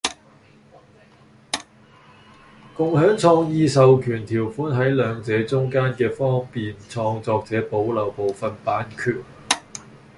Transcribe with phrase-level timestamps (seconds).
[2.75, 9.21] 共享創意授權條款喺兩者中間既方便創作者保留部份版權